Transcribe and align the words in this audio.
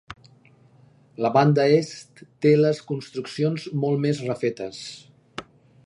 La 1.25 1.29
banda 1.35 1.65
est 1.73 2.23
té 2.45 2.55
les 2.63 2.81
construccions 2.93 3.69
molt 3.85 4.05
més 4.07 4.27
refetes. 4.31 4.85